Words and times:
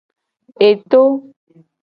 Eto. 0.69 1.01